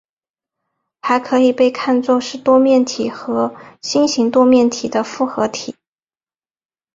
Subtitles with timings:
[1.03, 5.75] 这可以被看作是多面体和星形多面体的复合体。